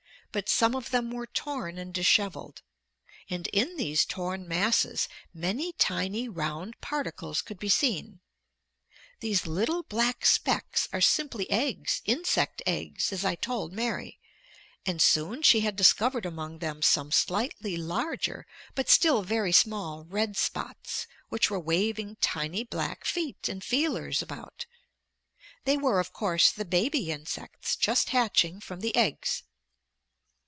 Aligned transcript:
But 0.33 0.47
some 0.47 0.75
of 0.77 0.91
them 0.91 1.11
were 1.11 1.27
torn 1.27 1.77
and 1.77 1.93
dishevelled. 1.93 2.61
And 3.29 3.47
in 3.47 3.75
these 3.75 4.05
torn 4.05 4.47
masses 4.47 5.09
many 5.33 5.73
tiny 5.73 6.29
round 6.29 6.79
particles 6.79 7.41
could 7.41 7.59
be 7.59 7.67
seen. 7.67 8.21
These 9.19 9.45
little 9.45 9.83
black 9.83 10.25
specks 10.25 10.87
are 10.93 11.01
simply 11.01 11.49
eggs, 11.51 12.01
insect 12.05 12.61
eggs, 12.65 13.11
as 13.11 13.25
I 13.25 13.35
told 13.35 13.73
Mary, 13.73 14.19
and 14.85 15.01
soon 15.01 15.41
she 15.41 15.59
had 15.59 15.75
discovered 15.75 16.25
among 16.25 16.59
them 16.59 16.81
some 16.81 17.11
slightly 17.11 17.75
larger 17.75 18.47
but 18.73 18.87
still 18.89 19.23
very 19.23 19.51
small 19.51 20.05
red 20.05 20.37
spots 20.37 21.07
which 21.27 21.51
were 21.51 21.59
waving 21.59 22.15
tiny 22.21 22.63
black 22.63 23.03
feet 23.03 23.49
and 23.49 23.61
feelers 23.61 24.21
about. 24.21 24.65
They 25.65 25.75
were 25.75 25.99
of 25.99 26.13
course 26.13 26.51
the 26.51 26.63
baby 26.63 27.11
insects 27.11 27.75
just 27.75 28.11
hatching 28.11 28.61
from 28.61 28.79
the 28.79 28.95
eggs. 28.95 29.43